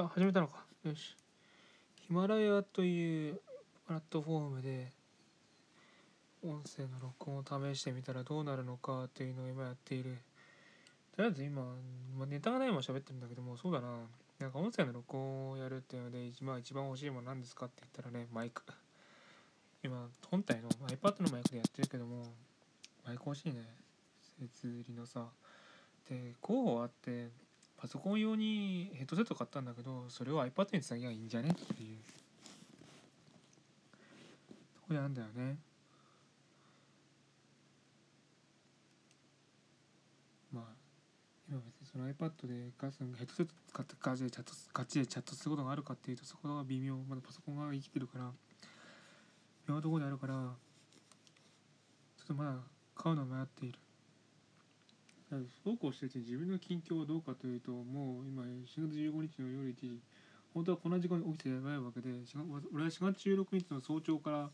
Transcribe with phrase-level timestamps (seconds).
[0.00, 0.64] あ始めたのか。
[0.84, 1.16] よし。
[2.06, 3.40] ヒマラヤという
[3.86, 4.92] プラットフォームで
[6.44, 10.18] 音声の録音を試してみたらどうなるのかというのを今やっている。
[11.16, 11.62] とりあえず今、
[12.18, 13.88] まあ、ネタがないまま喋ってるんだけどもそうだな。
[14.38, 18.62] なんか音声の録音をやるっていうので一番一番欲しいもの何ですかって言ったらねマイク。
[19.82, 22.22] 今本体の iPad のマイクでやってるけども
[23.06, 23.64] マイク欲しいね。
[24.38, 25.24] 設売りのさ。
[26.08, 27.30] で候補あって
[27.76, 31.98] パソコン用にヘッドセット買ったんだけどそれを iPad につなげばいいんじゃねっていう。
[34.74, 35.58] とこであんだよね。
[40.52, 40.64] まあ
[41.48, 46.96] 今別にその iPad でガスヘッドセット使ってガチでチャットガチでチャットすることがあるかっていうとそこが微妙。
[47.08, 48.30] まだパソコンが生きてるから
[49.66, 50.48] 微妙なところであるからちょ
[52.24, 52.56] っとまだ
[52.94, 53.78] 買うの迷っている。
[55.28, 60.00] そうこうしてて自分の近況はどうかというともう今4月15日の夜1時
[60.54, 62.10] 本当はこんな時間に起きてやばいわけで
[62.72, 64.50] 俺は4月16日の早朝から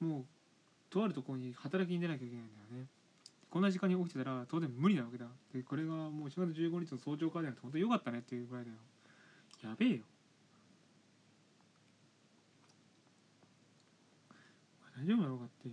[0.00, 0.24] もう
[0.90, 2.86] とあるところに働きに出なきゃいけないんだよね。
[3.50, 5.26] こんな時間に起きてたら当然無理なわけだ。
[5.52, 8.76] でこれがもう4月15日の早朝からじゃなくて本当に良かったねっていうぐらいだよ。
[9.62, 10.02] やべえよ。
[14.96, 15.68] 大丈夫なのかって。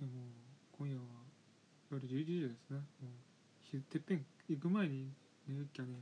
[0.00, 0.31] でも
[0.82, 1.02] 今夜は
[1.92, 2.78] 夜11時ですね。
[3.00, 3.08] も
[3.72, 5.12] うてっぺん行く前に
[5.46, 5.90] 寝るっきゃね。
[5.90, 5.98] えよ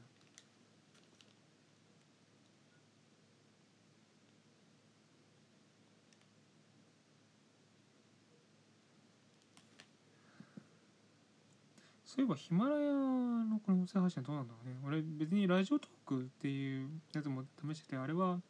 [12.07, 14.77] そういえばヒマラヤのこの音声配信はどうなんだろうね。
[14.83, 18.41] 俺別にラジオトークっていうやつも試しててあれは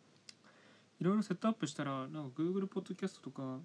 [1.00, 3.58] いろいろセットアップしたらなんか Google ポッドキャストとか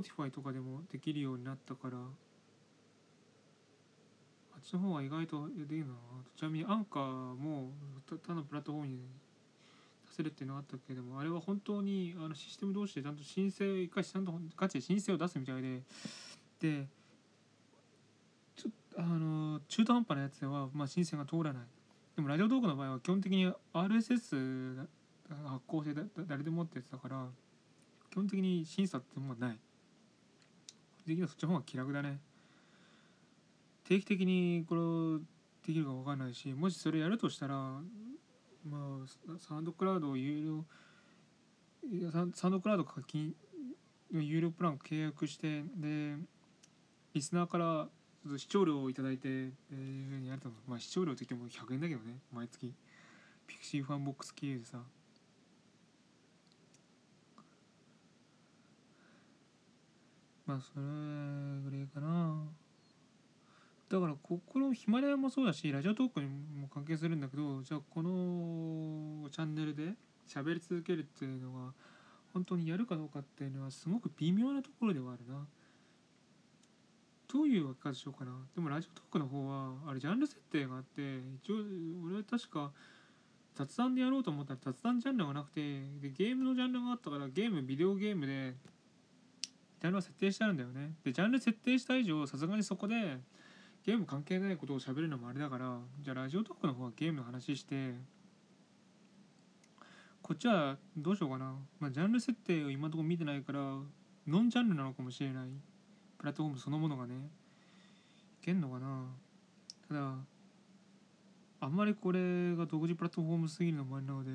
[0.00, 1.98] Spotify とかでもできるようになったから。
[1.98, 2.00] あ
[4.58, 5.94] っちの方が意外とできるな。
[6.36, 7.72] ちなみにアンカーも
[8.24, 8.98] 他のプラットフォームに
[10.08, 15.82] 出せるっていうのがあったけどもあれは本当にあのシステム同士でちゃんと申請を生かしちゃんとガチで申請を出すみたいで。
[16.58, 16.88] で
[18.56, 21.62] ちょあの中途半端なやつでは、まあ、申請が通らない。
[22.16, 24.86] でもラジオトークの場合は基本的に RSS
[25.44, 27.26] 発行して誰でもってやつだから
[28.10, 29.58] 基本的に審査ってものはない。
[31.06, 32.18] できればそっちの方が気楽だね。
[33.84, 35.24] 定期的にこれ
[35.66, 37.82] できるか分かんないしもしそれやるとしたらま
[38.72, 40.64] あサンドクラウドを有料
[42.10, 43.32] サウンドクラウド課金
[44.12, 46.16] の有料プランを契約してで
[47.14, 47.88] リスナーから
[48.36, 52.74] 視聴料を頂いて、えー、やるとまあ視聴料って言っても100円だけどね毎月。
[53.46, 54.78] pixivFANBOX 経由でさ。
[60.46, 60.82] まあそれ
[61.64, 62.44] ぐらいかな。
[63.88, 69.92] だからここのヒマラヤもそうだし Radiotalk にも関係するんだけどじゃあこのチャンネルで
[70.28, 71.72] 喋り続けるっていうのが
[72.32, 75.46] 本当にやるかどうかっていうのはすごく微妙なところではあるな。
[77.32, 78.32] どういう分け方しようかな。
[78.54, 81.56] でもラジオトークの方はあれジャンル設定があって一応
[82.04, 82.72] 俺は確か
[83.54, 85.60] 雑談でやろうと思ったら雑談ジャンルがなくて
[86.00, 88.54] でゲームのジャンルがあったからゲームビデオゲームで
[89.86, 90.94] ジャンルは設定してあるんだよね。
[91.04, 93.18] でジャンル設定した以上さすがにそこで
[93.84, 97.94] ゲーム関係ないことを喋るのもあれだからじゃあラジオトークの方はゲームの話して
[100.22, 101.54] こっちはどうしようかな。
[101.78, 103.60] まあジャンル設定を今のところ見てないから
[104.26, 105.48] ノンジャンルなのかもしれない。
[106.18, 107.14] プラットフォームそのものがね
[108.42, 109.04] いけんのかな。
[109.86, 110.14] ただ
[111.60, 114.32] あんまりこれが独自プラットフォームすぎるのもあれなので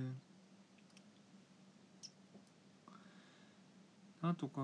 [4.21, 4.61] なんとか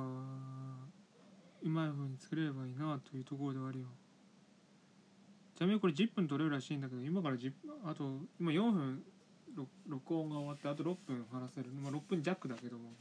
[1.64, 3.88] うまい風に作れればいいなというところではあるよ。
[5.56, 7.52] ちなみにこれ10分取れるらしいんだけど今から10
[7.84, 9.04] あと今4分
[9.88, 11.72] 録音が終わってあと6分話せる。
[11.72, 12.92] まあ6分弱だけども。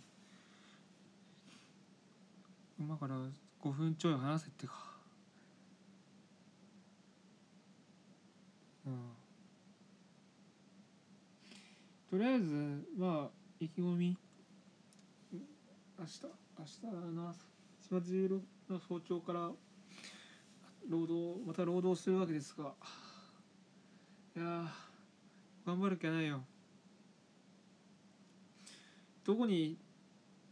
[2.78, 3.16] 今から
[3.62, 4.72] 5分ちょい話せってか。
[8.86, 9.12] うん。
[12.10, 13.30] とりあえずまあ
[13.60, 14.16] 意気込み。
[15.98, 16.45] 明日。
[16.58, 17.34] 明日な
[17.90, 19.50] 4月16の早朝から
[20.88, 22.72] 労働また労働するわけですが。
[24.36, 24.64] いや
[25.66, 26.42] 頑張る気はないよ。
[29.24, 29.76] どこに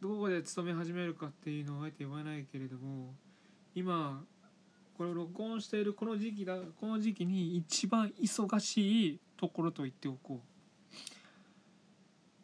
[0.00, 3.14] どこで勤め始めるかっていうのはあえて言わないけれども
[3.74, 4.22] 今
[4.98, 10.54] これを録音しているこの時期だこの時期に一番忙しいところと言っておこう。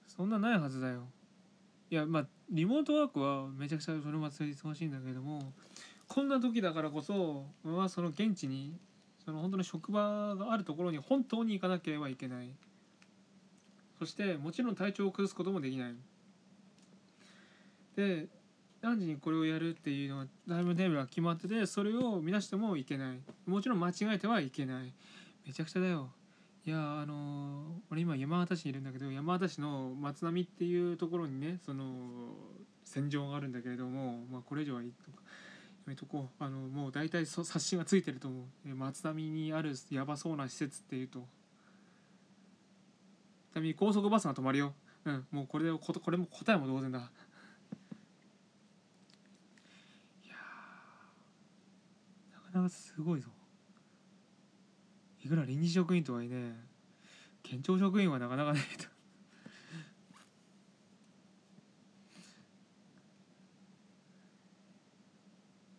[0.07, 1.09] そんなないはずだよ。
[1.91, 5.53] いやまあリモートワークはめちゃくちゃそれも忙しいんだけども
[6.07, 8.77] こんな時だからこそまあその現地に
[9.25, 12.51] その本当に職場があるところに本当に行かなければいけない。
[13.99, 15.95] そしてもちろん体調を崩すこともできない。
[17.97, 18.29] で
[18.81, 23.21] 何時にこれをやるっていうのはタイムテーブルが決まっててそれを乱してもいけない。
[23.47, 24.93] もちろん間違えてはいけない。
[25.47, 26.11] めちゃくちゃだよ。
[26.67, 31.85] いやあの俺今山形市にいるんだけど山形市の松並っていうところにねその
[32.85, 35.23] 戦場があるんだけれども、まあ、これ以上はいいとかや
[35.87, 36.45] めとこう。
[36.45, 38.69] あのもう大体そ冊子がついてると思う。
[38.75, 41.21] 松並にあるやばそうな施設っていうと。
[43.53, 44.75] ちなみに高速バスが止まるよ。
[45.05, 46.99] うんもうこれでことこれも答えも同然だ。
[46.99, 47.03] い
[50.29, 50.35] や
[52.35, 53.31] なかなかすごいぞ。
[55.25, 56.55] いくら臨時職員とはいえね
[57.43, 58.61] 県庁職員はなかなかね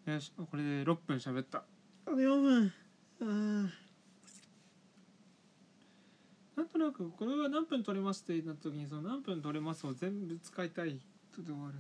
[0.06, 1.64] よしこれで6分喋った。
[2.08, 2.74] 4分。
[3.22, 3.70] あー。
[6.56, 11.00] なんとなくこれは何分取れますってなった時にその何分取れますを全部使いたい
[11.34, 11.76] とで終わる。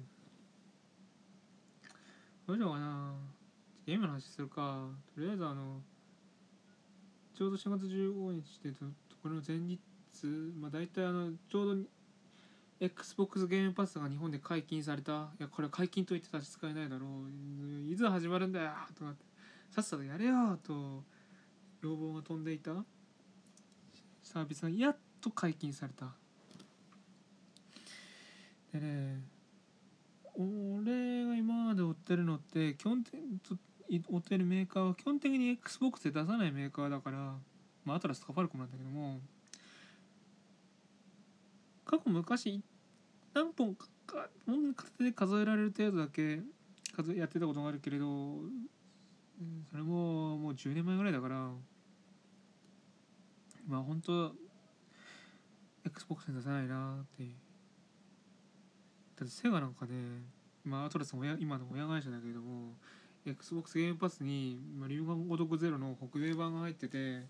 [2.48, 3.14] どうしようかな。
[3.86, 4.88] ゲームの話するか。
[5.14, 5.82] とりあえずあの
[7.42, 8.72] ちょうど4月15日で
[9.24, 9.80] これの前日
[10.60, 11.82] まあ大体あのちょうど
[12.80, 17.92] XBOX ゲームパスが日本で解禁されたいやこれ解禁と言って差し支えないだろう。
[17.92, 19.26] いつ始まるんだよとかって
[19.72, 21.02] さっさとやれよと
[21.82, 22.74] 要望が飛んでいた
[24.22, 26.14] サービスがやっと解禁された。
[28.72, 29.24] でね
[30.36, 33.40] 俺が今まで売ってるのって基本的に
[33.98, 37.18] 売ってるメーカーは基本的に XBOX で出さないメーカーだから
[37.84, 39.20] まあアトラスとかファルコムなんだけども
[41.86, 42.62] 過去昔
[43.34, 44.30] 何本かか
[44.76, 46.40] 片手で数えられる程度だけ
[46.96, 48.36] 数やってたことがあるけれど
[49.72, 51.36] それももう10年前ぐらいだから
[53.68, 54.34] まあ本当
[55.86, 57.30] XBOX に出さないなってだ
[59.26, 59.92] ってセガなんかね
[60.64, 62.74] まあアトラスも親今の親会社だけれども
[63.26, 67.28] XBOX ゲームパスに「まあ、龍眼如くゼロ」の北米版が入ってて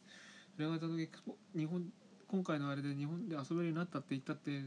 [0.55, 1.91] それがちゃんと Xbox 日本
[2.27, 4.63] 今回のあれで日本で遊べるようになったって言ったって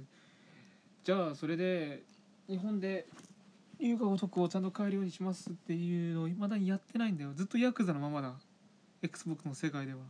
[1.03, 2.05] じゃあそれで
[2.47, 3.07] 日本で
[3.81, 7.33] 龍が如くをちゃんと買えるようにしますっていうのをいまだにやってないんだよ。
[7.35, 8.35] ずっとヤクザのままだ。
[9.03, 10.01] XBOX の世界では。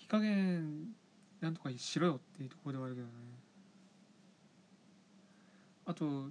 [0.00, 0.94] いい加減
[1.40, 3.12] なんとかしろよっていうところではあるけどね。
[5.84, 6.30] あと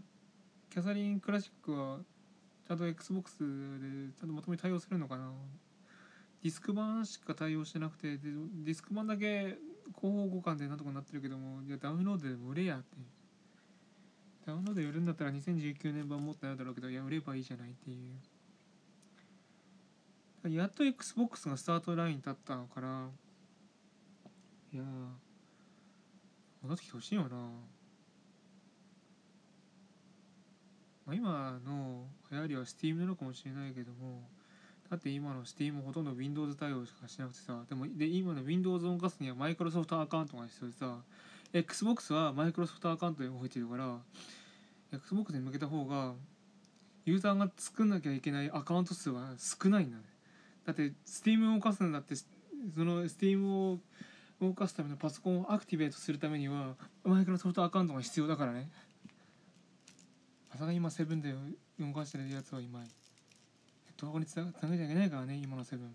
[0.70, 2.00] キャサリンクラシックは
[2.68, 3.46] ちゃんと XBOX で
[4.20, 5.32] ちゃんとまとめ対応するのかな？
[6.44, 9.58] ディスク版しか対応してなくてディスク版だけ
[10.00, 12.98] 広報互換でなんとかなってるけどもいやダウンロードでも売れやって
[14.46, 17.98] ダウンロードで売るんだったら2019年版もっとあるだろうけどいや売ればいいじゃないっていう。
[20.54, 23.08] やっと XBOX がスタートラインに立ったから
[24.74, 24.86] いやー
[26.62, 27.30] 戻ってきてほしいよな、
[31.06, 31.77] まあ、今の
[32.32, 34.28] 流行りは Steam なのかもしれないけども
[34.90, 40.98] だって今の Steam ほとんど Windows 対応しかしなくてさでもで今の Windows を動かすには Microsoft アカウントが必要でさ
[41.54, 43.98] XBOX は Microsoft アカウントで動いてるから
[44.94, 46.14] XBOX に向けた方が
[47.06, 50.04] ユーザーが作んなきゃいけないアカウント数は少ないんだね。
[50.66, 52.26] だって Steam を動かすんだってそ
[52.84, 53.80] の Steam を
[54.42, 58.70] 動かすためのパソコンをアクティベートするためにはマイクロソフトアカウントが必要だからね。
[60.50, 61.34] まさか今セブンで
[61.80, 62.84] 動かしてるやつは今
[63.98, 65.88] どこにつなつなげちゃいけないからね今のセブン。
[65.88, 65.94] だ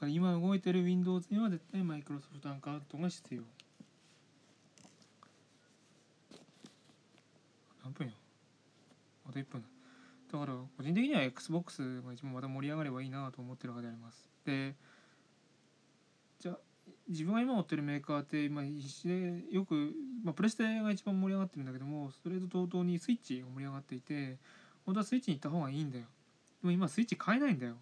[0.00, 3.42] から今動いてる Windows には絶対マイクロソフトアカウントが必要。
[7.84, 8.12] 何分よ
[9.28, 9.68] あと1分だ。
[10.32, 14.28] だから個人的には XBOX が一番また盛り上がればいいなと思ってるわけであります。
[14.44, 14.74] で
[16.40, 16.58] じゃあ
[17.08, 24.36] 自分が今持ってるメーカーって今必死でよく、まあ、プレステが一番盛り上がってるんだけどもそれと同等にスイッチが盛り上がっていて
[24.84, 26.04] 本当はスイッチに行った方がいいんだよ。
[26.62, 27.76] でも今スイッチ買えないんだよ。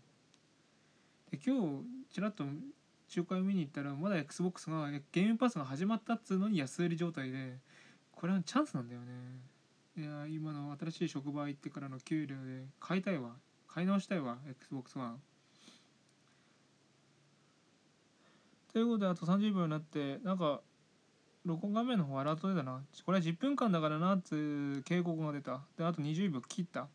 [1.31, 7.59] で今日ちらっと仲介見に行ったらまだ XBOX がゲームパスが始まったっつうのに安売り状態で
[8.13, 9.07] これはチャンスなんだよね。
[9.97, 13.31] いや今の新しい職場行ってからの給料で買いたいわ。
[13.69, 14.39] 買い直したいわ
[14.71, 15.17] XBOX1
[18.77, 20.61] ということであと30秒になってなんか
[21.47, 22.83] 録音画面の方アラート出たな。
[23.07, 25.63] これは10分間だからなっつう警告が出た。
[25.79, 26.87] であと20秒切った。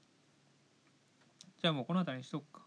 [1.59, 2.61] じゃあもうこの辺りにしとくか。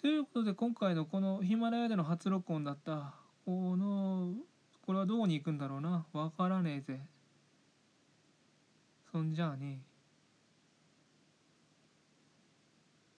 [0.00, 3.14] ということで今回のこのヒマラヤでの初録音だった。
[3.44, 4.32] この
[4.86, 6.06] これはどこに行くんだろうな。
[6.12, 7.00] わからねえぜ。
[9.10, 9.80] そんじゃあね